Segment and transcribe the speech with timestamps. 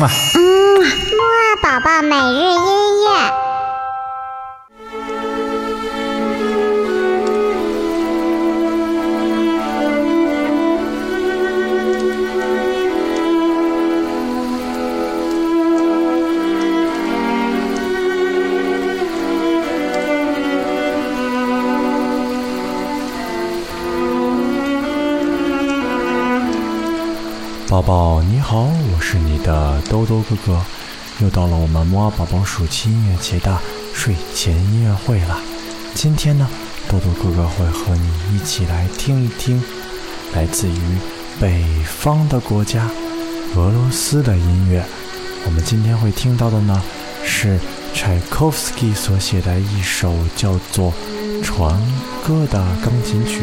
[0.00, 2.87] 嗯，木二宝宝每日音
[27.68, 30.64] 宝宝你好，我是你的兜兜哥哥，
[31.20, 33.58] 又到了我们摩尔宝宝暑期音乐节的
[33.92, 35.38] 睡前音乐会了。
[35.92, 36.48] 今天呢，
[36.88, 39.62] 豆豆哥哥会和你一起来听一听
[40.34, 40.80] 来自于
[41.38, 42.88] 北方的国家
[43.54, 44.82] 俄罗斯的音乐。
[45.44, 46.82] 我们今天会听到的呢，
[47.22, 47.60] 是
[47.92, 50.90] 柴可夫斯基所写的一首叫做
[51.42, 51.78] 《船
[52.26, 53.42] 歌》的钢琴曲。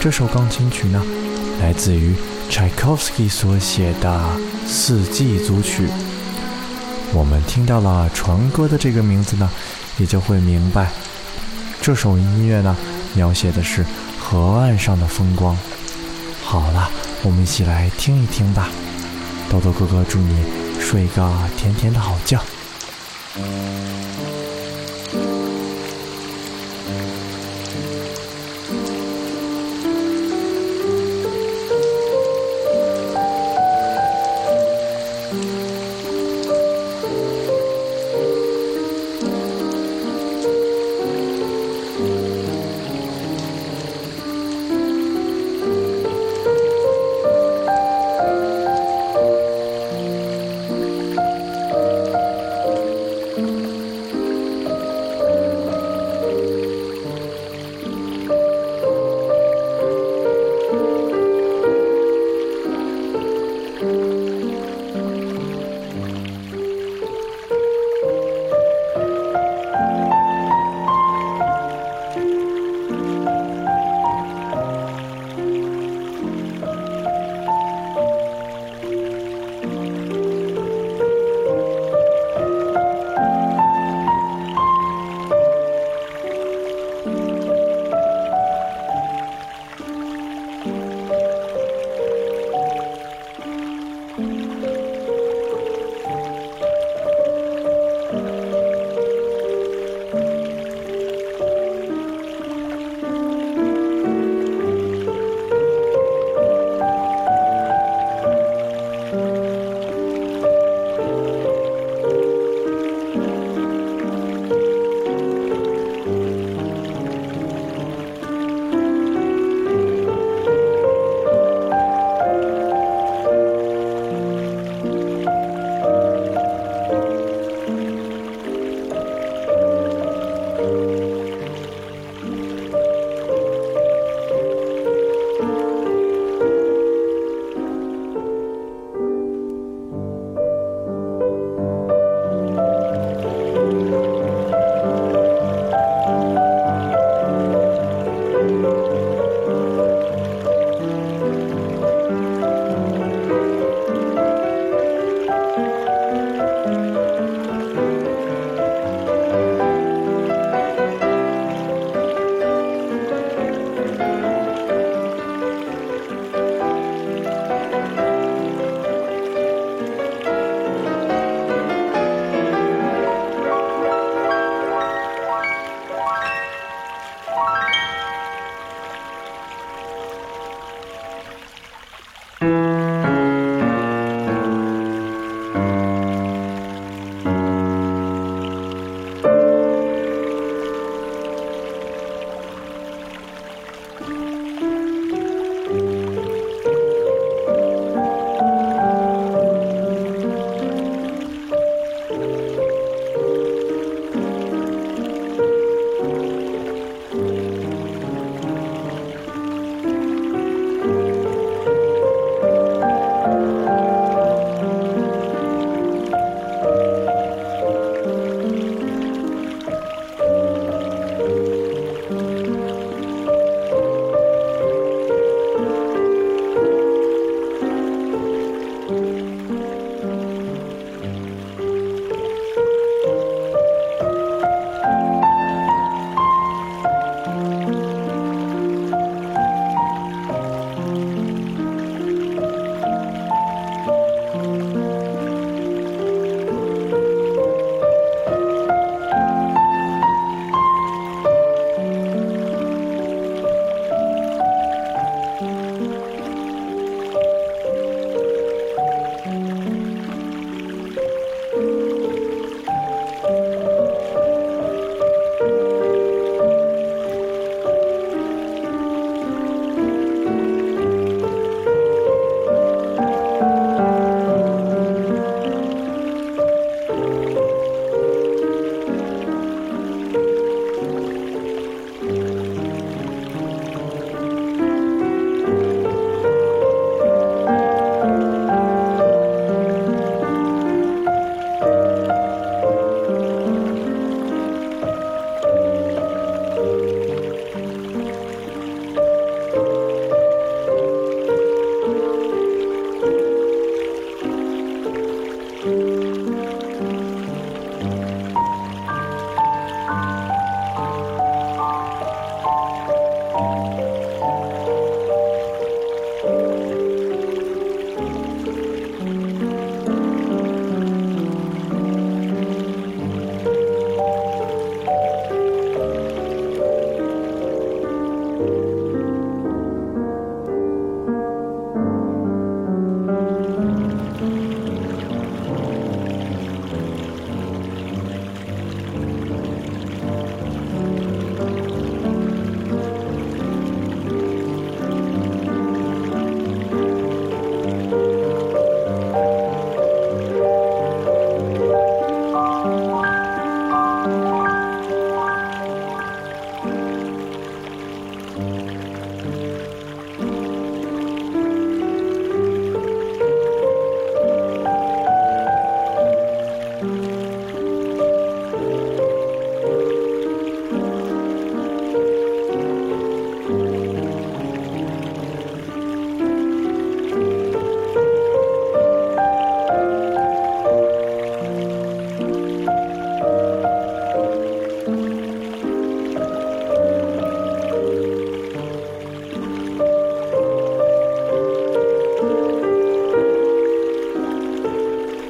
[0.00, 1.00] 这首钢琴曲呢，
[1.60, 2.16] 来自于。
[2.48, 4.20] 柴可夫斯基所写的
[4.68, 5.86] 《四季组曲》，
[7.12, 9.50] 我们听到了“船歌”的这个名字呢，
[9.98, 10.90] 也就会明白，
[11.80, 12.76] 这首音乐呢，
[13.14, 13.84] 描写的是
[14.18, 15.56] 河岸上的风光。
[16.44, 16.88] 好了，
[17.22, 18.68] 我们一起来听一听吧。
[19.50, 20.44] 豆豆哥哥祝你
[20.80, 22.38] 睡个甜甜的好觉。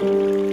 [0.04, 0.44] 乐。